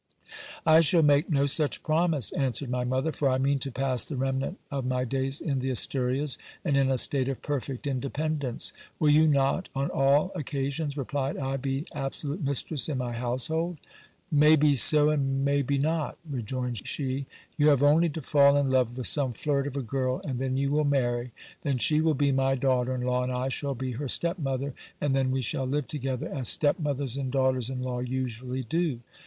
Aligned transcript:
I 0.65 0.81
shall 0.81 1.03
make 1.03 1.29
no 1.29 1.45
such 1.45 1.83
promise, 1.83 2.31
answered 2.31 2.71
my 2.71 2.83
mother, 2.83 3.11
for 3.11 3.29
I 3.29 3.37
mean 3.37 3.59
to 3.59 3.71
pass 3.71 4.03
the 4.03 4.15
remnant 4.15 4.57
of 4.71 4.83
my 4.83 5.03
days 5.05 5.39
in 5.39 5.59
the 5.59 5.69
Asturias, 5.69 6.39
and 6.65 6.75
in 6.75 6.89
a 6.89 6.97
state 6.97 7.27
of 7.29 7.43
perfect 7.43 7.85
independence. 7.85 8.73
Will 8.99 9.11
you 9.11 9.27
not 9.27 9.69
on 9.75 9.91
all 9.91 10.31
occasions, 10.33 10.97
replied 10.97 11.37
I, 11.37 11.57
be 11.57 11.85
absolute 11.93 12.43
mistress 12.43 12.89
in 12.89 12.97
my 12.97 13.11
household? 13.13 13.77
May 14.31 14.55
be 14.55 14.73
so, 14.73 15.09
and 15.11 15.45
may 15.45 15.61
be 15.61 15.77
not! 15.77 16.17
rejoined 16.27 16.87
she: 16.87 17.27
you 17.55 17.67
have 17.67 17.83
only 17.83 18.09
to 18.09 18.23
fall 18.23 18.57
in 18.57 18.71
love 18.71 18.97
with 18.97 19.05
some 19.05 19.33
flirt 19.33 19.67
of 19.67 19.77
a 19.77 19.83
girl, 19.83 20.19
and 20.23 20.39
then 20.39 20.57
you 20.57 20.71
will 20.71 20.83
marry: 20.83 21.31
then 21.61 21.77
she 21.77 22.01
will 22.01 22.15
be 22.15 22.31
my 22.31 22.55
daughter 22.55 22.95
in 22.95 23.01
law, 23.01 23.21
and 23.21 23.31
I 23.31 23.49
shall 23.49 23.75
be 23.75 23.91
her 23.91 24.07
stepmother; 24.07 24.73
and 24.99 25.13
then 25.15 25.29
we 25.29 25.43
shall 25.43 25.67
live 25.67 25.87
together 25.87 26.27
as 26.27 26.49
step 26.49 26.79
mothers 26.79 27.17
and 27.17 27.31
daughters 27.31 27.69
in 27.69 27.83
law 27.83 27.99
usually 27.99 28.63
do. 28.63 29.01